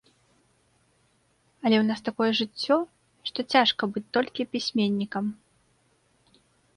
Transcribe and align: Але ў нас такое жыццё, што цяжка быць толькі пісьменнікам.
Але 1.65 1.75
ў 1.79 1.85
нас 1.91 1.99
такое 2.07 2.29
жыццё, 2.39 2.77
што 3.31 3.39
цяжка 3.57 3.83
быць 3.93 4.03
толькі 4.19 4.47
пісьменнікам. 4.57 5.25